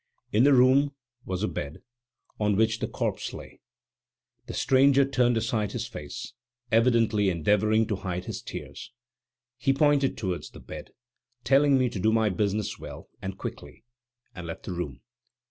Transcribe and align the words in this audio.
In 0.31 0.45
this 0.45 0.53
room 0.55 0.95
was 1.25 1.43
a 1.43 1.47
bed, 1.47 1.83
on 2.39 2.55
which 2.55 2.79
the 2.79 2.87
corpse 2.87 3.33
lay. 3.33 3.59
The 4.47 4.55
stranger 4.55 5.05
turned 5.05 5.37
aside 5.37 5.73
his 5.73 5.85
face, 5.87 6.33
evidently 6.71 7.29
endeavoring 7.29 7.85
to 7.85 7.97
hide 7.97 8.25
his 8.25 8.41
tears. 8.41 8.91
He 9.59 9.73
pointed 9.73 10.17
towards 10.17 10.49
the 10.49 10.59
bed, 10.59 10.89
telling 11.43 11.77
me 11.77 11.87
to 11.87 11.99
do 11.99 12.11
my 12.11 12.29
business 12.29 12.79
well 12.79 13.09
and 13.21 13.37
quickly, 13.37 13.83
and 14.33 14.47
left 14.47 14.63
the 14.63 14.73
room. 14.73 15.01